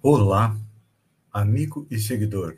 [0.00, 0.56] Olá,
[1.32, 2.56] amigo e seguidor.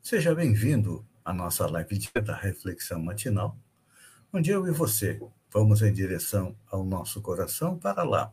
[0.00, 3.58] Seja bem-vindo à nossa live da reflexão matinal,
[4.32, 5.20] onde eu e você
[5.52, 8.32] vamos em direção ao nosso coração para lá,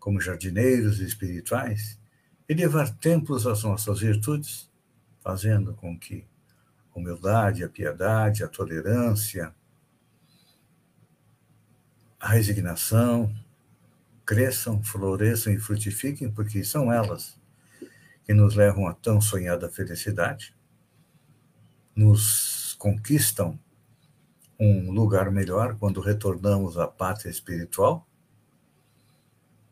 [0.00, 2.00] como jardineiros espirituais,
[2.48, 4.68] e levar templos às nossas virtudes,
[5.20, 6.26] fazendo com que
[6.92, 9.54] a humildade, a piedade, a tolerância,
[12.18, 13.32] a resignação,
[14.24, 17.38] cresçam, floresçam e frutifiquem, porque são elas
[18.24, 20.56] que nos levam à tão sonhada felicidade,
[21.94, 23.58] nos conquistam
[24.58, 28.08] um lugar melhor quando retornamos à pátria espiritual,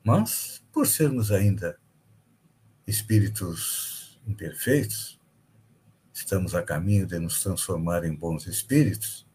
[0.05, 1.79] mas, por sermos ainda
[2.87, 5.21] espíritos imperfeitos,
[6.13, 9.27] estamos a caminho de nos transformar em bons espíritos,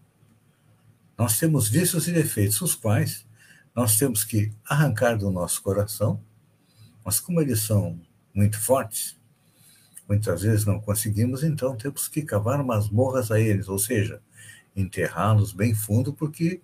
[1.18, 3.27] nós temos vícios e defeitos, os quais
[3.78, 6.20] nós temos que arrancar do nosso coração,
[7.06, 8.02] mas como eles são
[8.34, 9.16] muito fortes,
[10.10, 14.20] muitas vezes não conseguimos, então temos que cavar masmorras a eles, ou seja,
[14.76, 16.60] enterrá-los bem fundo, porque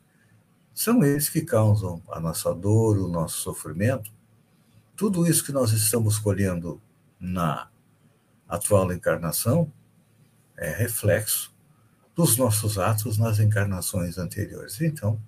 [0.74, 4.12] são eles que causam a nossa dor, o nosso sofrimento.
[4.96, 6.82] Tudo isso que nós estamos colhendo
[7.20, 7.70] na
[8.50, 9.72] atual encarnação
[10.58, 11.54] é reflexo
[12.16, 14.82] dos nossos atos nas encarnações anteriores.
[14.82, 15.22] Então,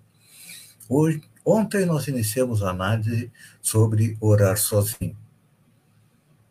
[0.90, 5.16] hoje Ontem nós iniciamos a análise sobre orar sozinho.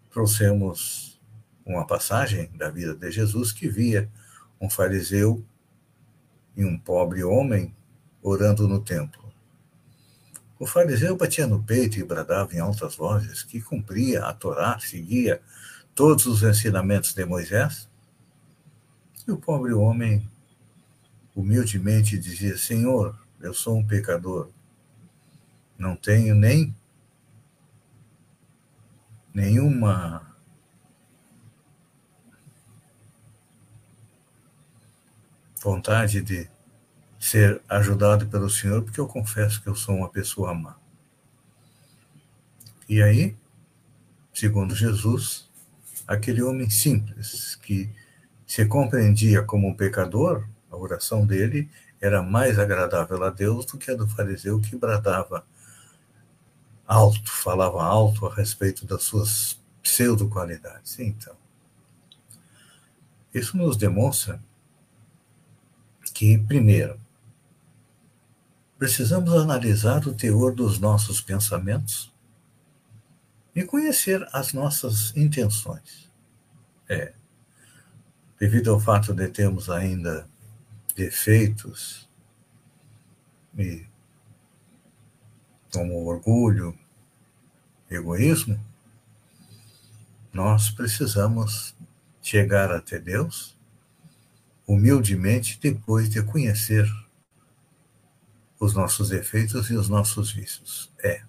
[0.08, 1.20] Trouxemos
[1.66, 4.08] uma passagem da vida de Jesus que via
[4.60, 5.44] um fariseu
[6.56, 7.74] e um pobre homem
[8.22, 9.32] orando no templo.
[10.60, 15.42] O fariseu batia no peito e bradava em altas vozes que cumpria a Torá, seguia
[15.92, 17.90] todos os ensinamentos de Moisés.
[19.26, 20.30] E o pobre homem
[21.34, 24.53] humildemente dizia: Senhor, eu sou um pecador
[25.78, 26.74] não tenho nem
[29.32, 30.34] nenhuma
[35.60, 36.48] vontade de
[37.18, 40.76] ser ajudado pelo Senhor, porque eu confesso que eu sou uma pessoa má.
[42.88, 43.34] E aí,
[44.32, 45.50] segundo Jesus,
[46.06, 47.90] aquele homem simples que
[48.46, 51.68] se compreendia como um pecador, a oração dele
[51.98, 55.46] era mais agradável a Deus do que a do fariseu que bradava
[56.86, 60.98] alto, falava alto a respeito das suas pseudo-qualidades.
[60.98, 61.34] Então,
[63.32, 64.40] isso nos demonstra
[66.14, 66.98] que, primeiro,
[68.78, 72.12] precisamos analisar o teor dos nossos pensamentos
[73.54, 76.10] e conhecer as nossas intenções.
[76.88, 77.14] É,
[78.38, 80.28] devido ao fato de termos ainda
[80.94, 82.08] defeitos
[83.56, 83.86] e
[85.74, 86.78] como orgulho,
[87.90, 88.64] egoísmo,
[90.32, 91.74] nós precisamos
[92.22, 93.58] chegar até Deus
[94.66, 96.88] humildemente depois de conhecer
[98.58, 100.92] os nossos defeitos e os nossos vícios.
[101.02, 101.24] É.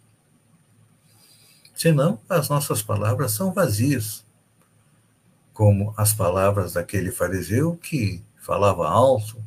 [1.73, 4.23] Senão, as nossas palavras são vazias,
[5.53, 9.44] como as palavras daquele fariseu que falava alto,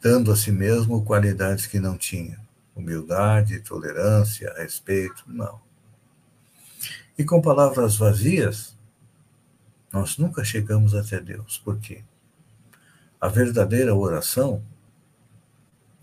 [0.00, 2.40] dando a si mesmo qualidades que não tinha.
[2.74, 5.60] Humildade, tolerância, respeito, não.
[7.18, 8.74] E com palavras vazias,
[9.92, 11.58] nós nunca chegamos até Deus.
[11.58, 12.02] Por quê?
[13.20, 14.62] A verdadeira oração,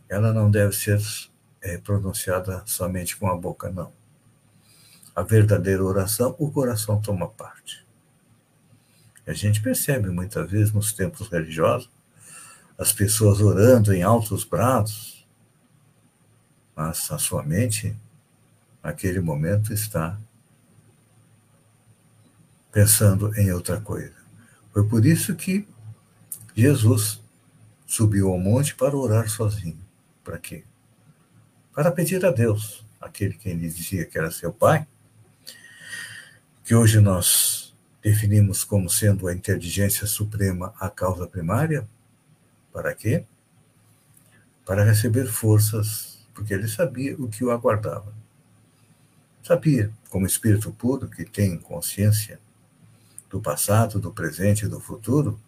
[0.07, 1.01] ela não deve ser
[1.61, 3.91] é, pronunciada somente com a boca, não.
[5.15, 7.83] A verdadeira oração, o coração toma parte.
[9.25, 11.89] A gente percebe muitas vezes nos templos religiosos
[12.77, 15.25] as pessoas orando em altos brados,
[16.75, 17.95] mas a sua mente,
[18.83, 20.17] naquele momento, está
[22.71, 24.13] pensando em outra coisa.
[24.71, 25.67] Foi por isso que
[26.55, 27.19] Jesus
[27.87, 29.79] subiu ao monte para orar sozinho.
[30.23, 30.63] Para quê?
[31.73, 34.85] Para pedir a Deus, aquele que ele dizia que era seu pai,
[36.63, 41.87] que hoje nós definimos como sendo a inteligência suprema a causa primária,
[42.77, 43.25] para quê?
[44.63, 48.13] Para receber forças, porque ele sabia o que o aguardava.
[49.41, 52.39] Sabia, como espírito puro que tem consciência
[53.31, 55.39] do passado, do presente e do futuro,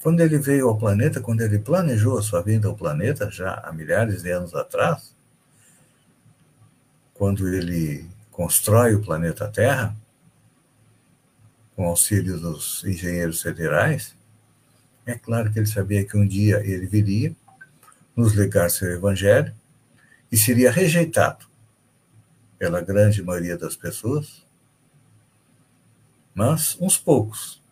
[0.00, 3.72] quando ele veio ao planeta, quando ele planejou a sua vinda ao planeta, já há
[3.72, 5.12] milhares de anos atrás,
[7.12, 9.96] quando ele constrói o planeta Terra,
[11.74, 14.16] com auxílio dos engenheiros federais,
[15.10, 17.34] é claro que ele sabia que um dia ele viria
[18.14, 19.54] nos legar seu evangelho
[20.30, 21.46] e seria rejeitado
[22.58, 24.44] pela grande maioria das pessoas,
[26.34, 27.62] mas uns poucos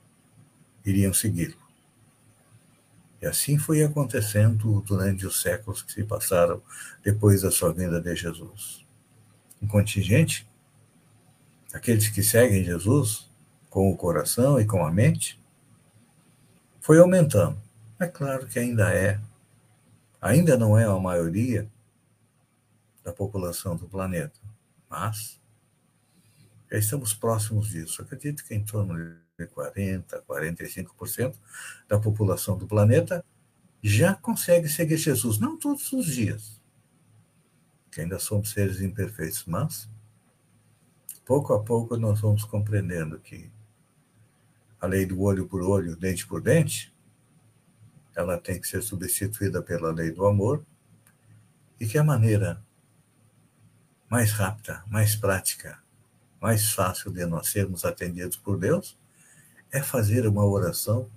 [0.84, 1.58] iriam segui-lo.
[3.20, 6.62] E assim foi acontecendo durante os séculos que se passaram
[7.04, 8.82] depois da sua vinda de Jesus.
[9.60, 10.46] Um contingente,
[11.74, 13.28] aqueles que seguem Jesus
[13.68, 15.38] com o coração e com a mente,
[16.86, 17.60] foi aumentando.
[17.98, 19.20] É claro que ainda é,
[20.20, 21.68] ainda não é a maioria
[23.02, 24.38] da população do planeta,
[24.88, 25.40] mas
[26.70, 28.00] já estamos próximos disso.
[28.02, 28.94] Acredito que em torno
[29.36, 31.34] de 40%, 45%
[31.88, 33.24] da população do planeta
[33.82, 36.62] já consegue seguir Jesus, não todos os dias,
[37.90, 39.88] que ainda somos seres imperfeitos, mas
[41.24, 43.50] pouco a pouco nós vamos compreendendo que
[44.86, 46.94] a lei do olho por olho, dente por dente,
[48.14, 50.64] ela tem que ser substituída pela lei do amor
[51.78, 52.62] e que a maneira
[54.08, 55.78] mais rápida, mais prática,
[56.40, 58.96] mais fácil de nós sermos atendidos por Deus
[59.70, 61.10] é fazer uma oração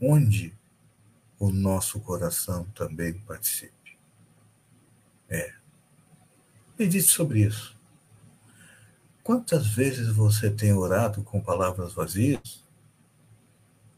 [0.00, 0.54] onde
[1.38, 3.96] o nosso coração também participe.
[5.28, 5.54] É.
[6.78, 7.74] Medite sobre isso.
[9.22, 12.65] Quantas vezes você tem orado com palavras vazias,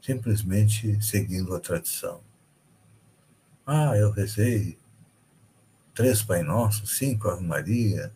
[0.09, 2.23] simplesmente seguindo a tradição?
[3.67, 4.79] Ah, eu rezei
[5.95, 8.11] três Pai Nosso, cinco Ave Maria,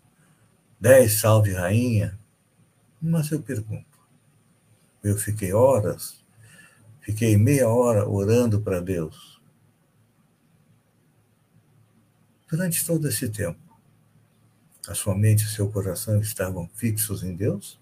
[0.80, 2.18] dez Salve Rainha.
[2.98, 3.98] Mas eu pergunto,
[5.04, 6.24] eu fiquei horas,
[7.02, 9.38] fiquei meia hora orando para Deus.
[12.48, 13.60] Durante todo esse tempo,
[14.88, 17.78] a sua mente e seu coração estavam fixos em Deus?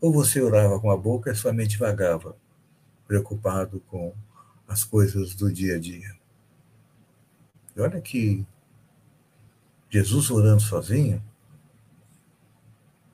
[0.00, 2.36] Ou você orava com a boca e sua mente vagava,
[3.08, 4.14] preocupado com
[4.68, 6.14] as coisas do dia a dia?
[7.74, 8.46] E olha que
[9.90, 11.20] Jesus orando sozinho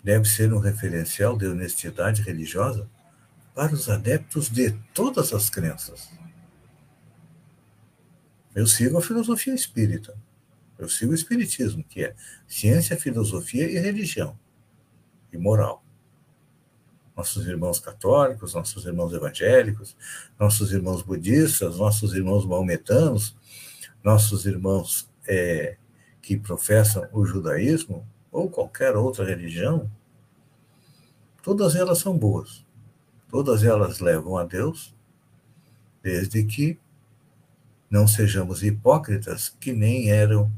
[0.02, 2.90] deve ser um referencial de honestidade religiosa
[3.54, 6.10] para os adeptos de todas as crenças.
[8.54, 10.16] Eu sigo a filosofia espírita.
[10.76, 12.14] Eu sigo o espiritismo, que é
[12.48, 14.38] ciência, filosofia e religião
[15.32, 15.83] e moral.
[17.16, 19.96] Nossos irmãos católicos, nossos irmãos evangélicos,
[20.38, 23.36] nossos irmãos budistas, nossos irmãos maometanos,
[24.02, 25.76] nossos irmãos é,
[26.20, 29.90] que professam o judaísmo ou qualquer outra religião,
[31.42, 32.64] todas elas são boas.
[33.30, 34.94] Todas elas levam a Deus,
[36.02, 36.78] desde que
[37.90, 40.52] não sejamos hipócritas, que nem eram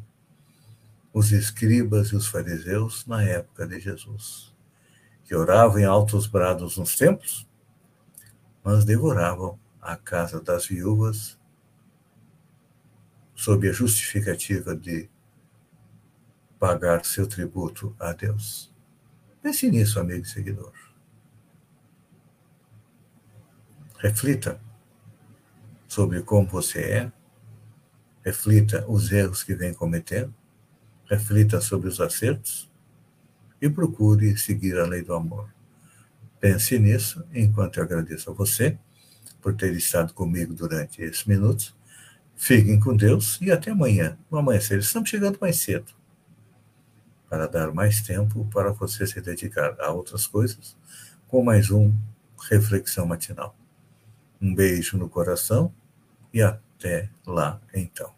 [1.12, 4.54] os escribas e os fariseus na época de Jesus,
[5.26, 7.46] que oravam em altos brados nos templos,
[8.62, 11.36] mas devoravam a casa das viúvas
[13.34, 15.10] sob a justificativa de
[16.58, 18.72] pagar seu tributo a Deus.
[19.42, 20.72] Pense nisso, amigo e seguidor.
[23.98, 24.60] Reflita
[25.88, 27.12] sobre como você é,
[28.24, 30.32] reflita os erros que vem cometendo,
[31.08, 32.70] reflita sobre os acertos
[33.60, 35.48] e procure seguir a lei do amor.
[36.40, 38.78] Pense nisso enquanto eu agradeço a você
[39.40, 41.74] por ter estado comigo durante esses minutos.
[42.34, 44.78] Fiquem com Deus e até amanhã, no amanhecer.
[44.78, 45.92] Estamos chegando mais cedo
[47.28, 50.76] para dar mais tempo para você se dedicar a outras coisas
[51.28, 51.92] com mais um
[52.48, 53.56] reflexão matinal.
[54.40, 55.72] Um beijo no coração
[56.32, 58.15] e até lá então.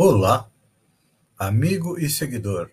[0.00, 0.48] Olá,
[1.36, 2.70] amigo e seguidor.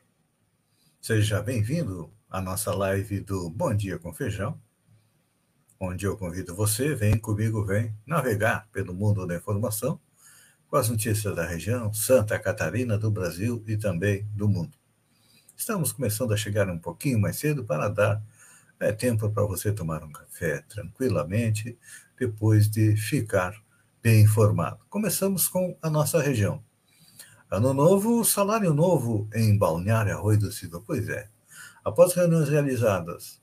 [1.01, 4.62] Seja bem-vindo à nossa live do Bom Dia com Feijão,
[5.79, 10.00] onde eu convido você, vem comigo, vem navegar pelo mundo da informação
[10.70, 14.77] com as notícias da região, Santa Catarina, do Brasil e também do mundo.
[15.58, 18.22] Estamos começando a chegar um pouquinho mais cedo para dar
[18.79, 21.75] é, tempo para você tomar um café tranquilamente,
[22.20, 23.60] depois de ficar
[24.00, 24.77] bem informado.
[24.91, 26.63] Começamos com a nossa região.
[27.56, 30.84] Ano novo, salário novo em Balneário Arroio do Silva.
[30.86, 31.30] Pois é.
[31.86, 33.42] Após reuniões realizadas,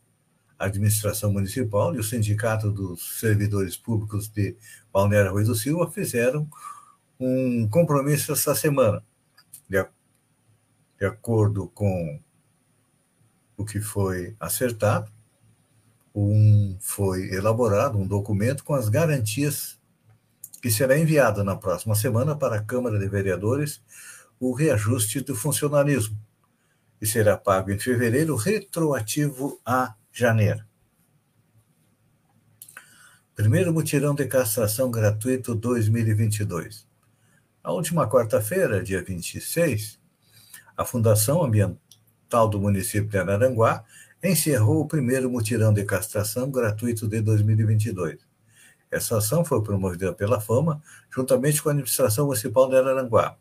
[0.59, 4.55] a administração municipal e o Sindicato dos Servidores Públicos de
[4.93, 6.47] Balneário Arroio do Silva fizeram
[7.19, 9.03] um compromisso essa semana.
[9.67, 9.83] De,
[10.99, 12.21] de acordo com
[13.57, 15.11] o que foi acertado,
[16.15, 19.81] um, foi elaborado um documento com as garantias
[20.63, 23.83] que será enviado na próxima semana para a Câmara de Vereadores
[24.39, 26.17] o reajuste do funcionalismo
[27.01, 30.65] e será pago em fevereiro, retroativo a janeiro.
[33.35, 36.87] Primeiro mutirão de castração gratuito 2022.
[37.65, 39.99] A última quarta-feira, dia 26,
[40.77, 43.85] a Fundação Ambiental do município de Araranguá
[44.23, 48.32] encerrou o primeiro mutirão de castração gratuito de 2022.
[48.93, 53.37] Essa ação foi promovida pela FAMA, juntamente com a administração municipal de Araranguá,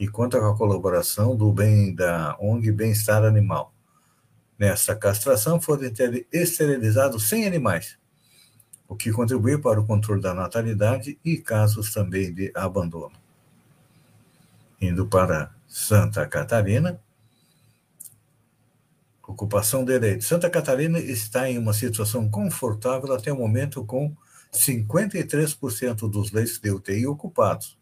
[0.00, 3.74] e conta com a colaboração do bem da ONG Bem-Estar Animal.
[4.58, 5.82] Nessa castração foram
[6.32, 7.98] esterilizados 100 animais,
[8.88, 13.12] o que contribui para o controle da natalidade e casos também de abandono.
[14.80, 16.98] Indo para Santa Catarina,
[19.32, 20.24] Ocupação de leite.
[20.24, 24.14] Santa Catarina está em uma situação confortável até o momento, com
[24.52, 27.78] 53% dos leitos de UTI ocupados,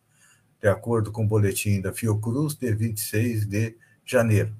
[0.61, 4.55] de acordo com o boletim da Fiocruz de 26 de janeiro,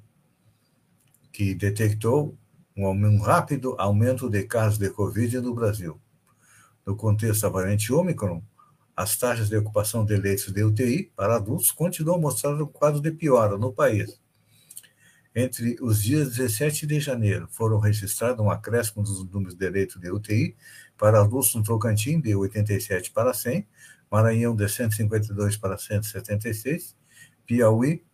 [1.33, 2.37] que detectou
[2.77, 6.01] um rápido aumento de casos de Covid no Brasil.
[6.85, 8.43] No contexto da variante Ômicron,
[8.97, 13.13] as taxas de ocupação de leitos de UTI para adultos continuam mostrando um quadro de
[13.13, 14.21] piora no país
[15.35, 20.11] entre os dias 17 de janeiro, foram registrados um acréscimo dos números de leitos de
[20.11, 20.57] UTI
[21.01, 23.67] para adultos no Tocantins, de 87 para 100,
[24.11, 26.95] Maranhão, de 152 para 176,
[27.47, 28.05] Piauí,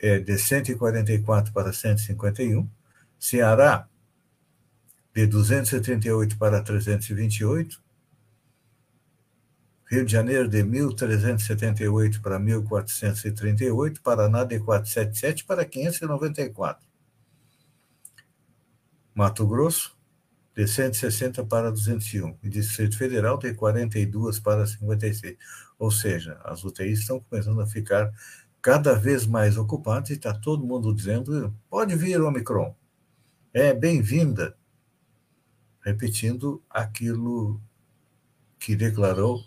[0.00, 2.68] é, de 144 para 151,
[3.16, 3.88] Ceará,
[5.14, 7.80] de 278 para 328,
[9.88, 16.84] Rio de Janeiro de 1.378 para 1.438, Paraná de 477 para 594.
[19.14, 19.95] Mato Grosso
[20.56, 25.36] de 160 para 201 e Distrito Federal de 42 para 56.
[25.78, 28.10] Ou seja, as UTIs estão começando a ficar
[28.62, 32.74] cada vez mais ocupadas e está todo mundo dizendo: pode vir Omicron.
[33.52, 34.56] É bem-vinda.
[35.84, 37.60] Repetindo aquilo
[38.58, 39.38] que declarou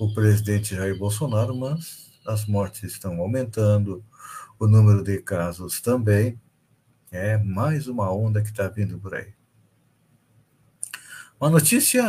[0.00, 4.04] o presidente Jair Bolsonaro, mas as mortes estão aumentando,
[4.58, 6.38] o número de casos também.
[7.10, 9.37] É mais uma onda que está vindo por aí.
[11.40, 12.04] Uma notícia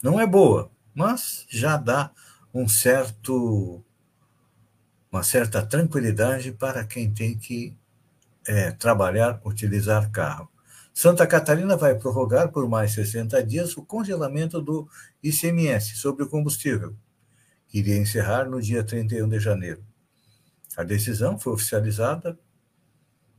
[0.00, 2.12] não é boa, mas já dá
[2.54, 3.82] um certo
[5.10, 7.76] uma certa tranquilidade para quem tem que
[8.46, 10.48] é, trabalhar, utilizar carro.
[10.94, 14.88] Santa Catarina vai prorrogar por mais 60 dias o congelamento do
[15.22, 16.94] ICMS sobre o combustível,
[17.66, 19.84] que iria encerrar no dia 31 de janeiro.
[20.76, 22.38] A decisão foi oficializada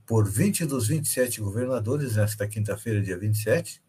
[0.05, 3.81] por 20 dos 27 governadores nesta quinta-feira, dia 27,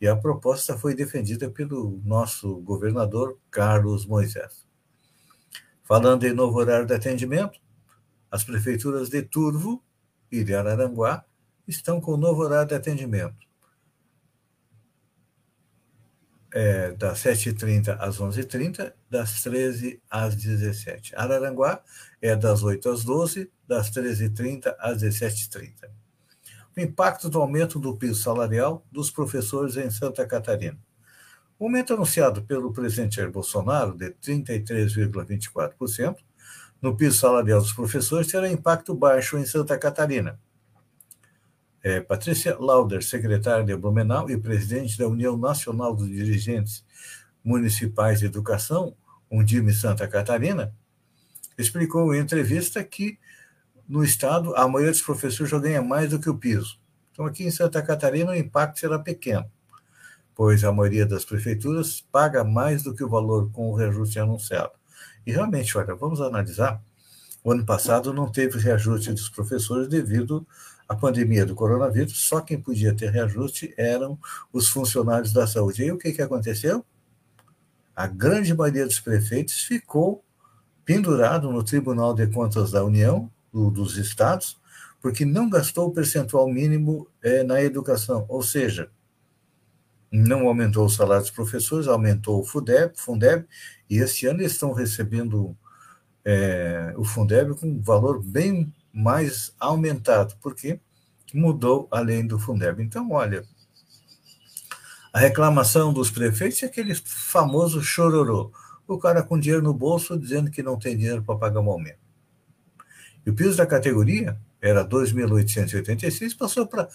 [0.00, 4.66] e a proposta foi defendida pelo nosso governador Carlos Moisés.
[5.82, 7.60] Falando em novo horário de atendimento,
[8.30, 9.84] as prefeituras de Turvo
[10.30, 11.24] e de Araranguá
[11.66, 13.50] estão com novo horário de atendimento.
[16.52, 21.80] É, das 7h30 às 11h30, das 13 às 17 Araranguá
[22.20, 25.99] é das 8 às 12 das 13h30 às 17h30.
[26.76, 30.78] O impacto do aumento do piso salarial dos professores em Santa Catarina.
[31.58, 36.16] O aumento anunciado pelo presidente Jair Bolsonaro, de 33,24%,
[36.80, 40.38] no piso salarial dos professores, terá impacto baixo em Santa Catarina
[41.82, 46.84] é, Patrícia Lauder, secretária de Blumenau e presidente da União Nacional dos Dirigentes
[47.42, 48.94] Municipais de Educação,
[49.30, 50.74] Undime Santa Catarina,
[51.56, 53.18] explicou em entrevista que
[53.90, 56.78] no estado a maioria dos professores já ganha mais do que o piso.
[57.10, 59.50] Então aqui em Santa Catarina o impacto será pequeno,
[60.32, 64.70] pois a maioria das prefeituras paga mais do que o valor com o reajuste anunciado.
[65.26, 66.80] E realmente, olha, vamos analisar.
[67.42, 70.46] O ano passado não teve reajuste dos professores devido
[70.88, 74.16] a pandemia do coronavírus, só quem podia ter reajuste eram
[74.52, 75.82] os funcionários da saúde.
[75.82, 76.84] E aí o que, que aconteceu?
[77.94, 80.24] A grande maioria dos prefeitos ficou
[80.84, 84.58] pendurado no Tribunal de Contas da União, do, dos estados,
[85.00, 88.90] porque não gastou o percentual mínimo é, na educação, ou seja,
[90.10, 93.46] não aumentou o salário dos professores, aumentou o Fundeb, Fundeb
[93.88, 95.56] e este ano eles estão recebendo
[96.24, 100.80] é, o Fundeb com um valor bem mais aumentado, porque
[101.32, 102.82] mudou a lei do Fundeb.
[102.82, 103.44] Então, olha,
[105.12, 108.52] a reclamação dos prefeitos é aquele famoso chororô.
[108.86, 112.09] O cara com dinheiro no bolso dizendo que não tem dinheiro para pagar o aumento.
[113.24, 116.88] E o piso da categoria era 2.886, passou para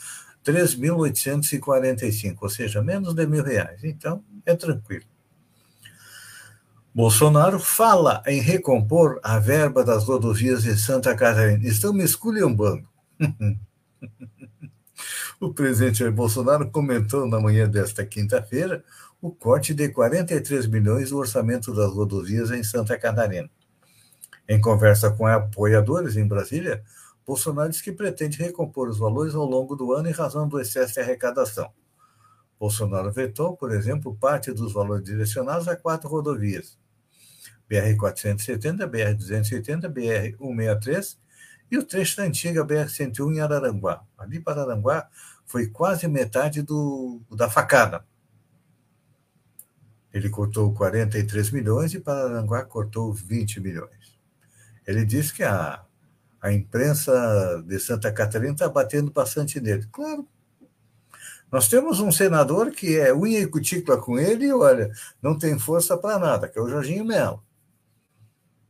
[0.45, 3.83] 3.845, ou seja, menos de mil reais.
[3.83, 5.05] Então, é tranquilo.
[6.93, 11.67] Bolsonaro fala em recompor a verba das rodovias de Santa Catarina.
[11.67, 12.87] Estão me esculhambando.
[15.41, 18.81] o presidente Jair Bolsonaro comentou na manhã desta quinta-feira
[19.21, 23.49] o corte de 43 milhões do orçamento das rodovias em Santa Catarina.
[24.47, 26.83] Em conversa com apoiadores em Brasília,
[27.25, 30.93] Bolsonaro disse que pretende recompor os valores ao longo do ano em razão do excesso
[30.93, 31.71] de arrecadação.
[32.59, 36.77] Bolsonaro vetou, por exemplo, parte dos valores direcionados a quatro rodovias:
[37.69, 41.17] BR-470, BR-280, BR-163
[41.71, 44.03] e o trecho da antiga BR-101 em Araranguá.
[44.17, 45.09] Ali para Araranguá
[45.45, 48.05] foi quase metade do, da facada.
[50.13, 53.94] Ele cortou 43 milhões e para Araranguá cortou 20 milhões.
[54.85, 55.85] Ele disse que a
[56.45, 59.87] a imprensa de Santa Catarina está batendo bastante nele.
[59.91, 60.27] Claro.
[61.51, 65.57] Nós temos um senador que é unha e cutícula com ele e, olha, não tem
[65.57, 67.43] força para nada, que é o Jorginho Melo.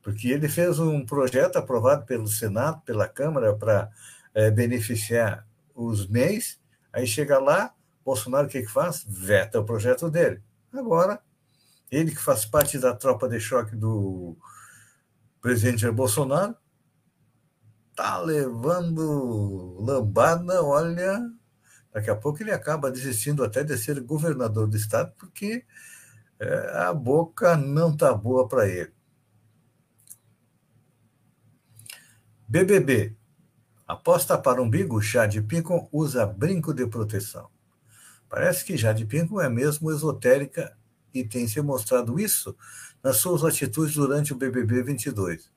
[0.02, 3.92] Porque ele fez um projeto aprovado pelo Senado, pela Câmara, para
[4.34, 5.46] é, beneficiar
[5.76, 6.58] os MEIs.
[6.94, 7.74] Aí chega lá,
[8.06, 9.04] Bolsonaro o que, que faz?
[9.06, 10.42] Veta o projeto dele.
[10.72, 11.20] Agora,
[11.92, 14.38] ele que faz parte da tropa de choque do
[15.46, 16.56] presidente Jair Bolsonaro,
[17.96, 21.22] tá levando lambada, olha,
[21.94, 25.64] daqui a pouco ele acaba desistindo até de ser governador do estado, porque
[26.40, 28.92] é, a boca não tá boa para ele.
[32.48, 33.16] BBB.
[33.88, 37.51] Aposta para umbigo, Jade Pinkon usa brinco de proteção.
[38.27, 40.75] Parece que Jade Pinkon é mesmo esotérica
[41.14, 42.58] e tem se mostrado isso
[43.05, 45.51] nas suas atitudes durante o BBB 22.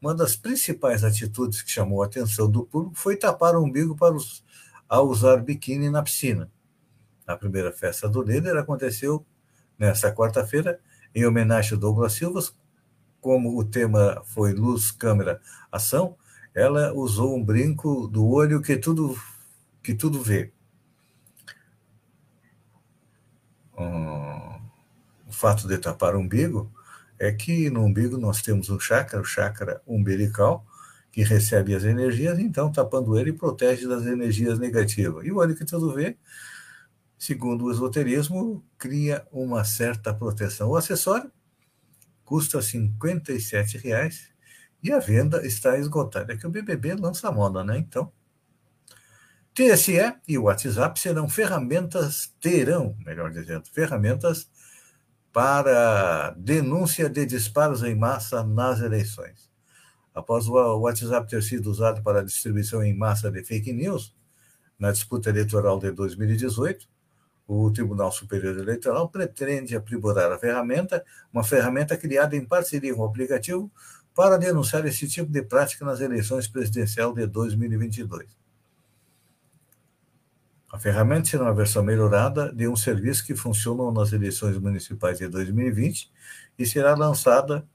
[0.00, 4.14] Uma das principais atitudes que chamou a atenção do público foi tapar o umbigo para
[4.14, 4.42] os,
[4.88, 6.50] ao usar biquíni na piscina.
[7.26, 9.26] A primeira festa do líder aconteceu
[9.78, 10.80] nesta quarta-feira,
[11.14, 12.40] em homenagem a Douglas Silva,
[13.20, 15.38] como o tema foi luz, câmera,
[15.70, 16.16] ação,
[16.54, 19.14] ela usou um brinco do olho que tudo
[19.82, 20.50] que tudo vê.
[23.76, 24.19] Hum,
[25.30, 26.70] o fato de tapar o umbigo
[27.18, 30.66] é que no umbigo nós temos um chakra, o chakra umbilical,
[31.12, 35.24] que recebe as energias, então tapando ele protege das energias negativas.
[35.24, 36.16] E o olho que tudo vê,
[37.18, 40.70] segundo o esoterismo, cria uma certa proteção.
[40.70, 41.30] O acessório
[42.24, 44.30] custa R$ 57,00
[44.82, 46.32] e a venda está esgotada.
[46.32, 47.78] É que o BBB lança moda, né?
[47.78, 48.12] Então,
[49.54, 54.48] TSE e o WhatsApp serão ferramentas, terão, melhor dizendo, ferramentas
[55.32, 59.50] para denúncia de disparos em massa nas eleições.
[60.14, 64.14] Após o WhatsApp ter sido usado para distribuição em massa de fake news
[64.78, 66.88] na disputa eleitoral de 2018,
[67.46, 73.06] o Tribunal Superior Eleitoral pretende aprimorar a ferramenta, uma ferramenta criada em parceria com o
[73.06, 73.70] aplicativo
[74.14, 78.39] para denunciar esse tipo de prática nas eleições presidenciais de 2022.
[80.72, 85.26] A ferramenta será uma versão melhorada de um serviço que funcionou nas eleições municipais de
[85.26, 86.08] 2020
[86.56, 87.66] e será lançada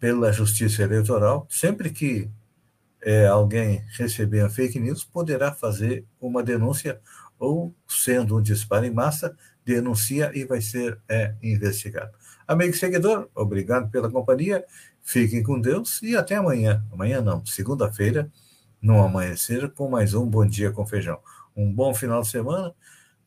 [0.00, 1.46] pela Justiça Eleitoral.
[1.50, 2.30] Sempre que
[3.02, 7.00] é, alguém receber a fake news, poderá fazer uma denúncia
[7.38, 12.12] ou, sendo um disparo em massa, denuncia e vai ser é, investigado.
[12.46, 14.64] Amigo seguidor, obrigado pela companhia.
[15.02, 16.82] Fiquem com Deus e até amanhã.
[16.90, 18.32] Amanhã não, segunda-feira,
[18.80, 21.20] no amanhecer, com mais um Bom Dia com Feijão
[21.58, 22.72] um bom final de semana.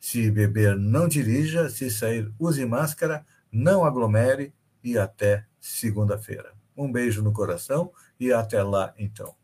[0.00, 1.68] Se beber, não dirija.
[1.68, 6.52] Se sair, use máscara, não aglomere e até segunda-feira.
[6.74, 9.34] Um beijo no coração e até lá, então.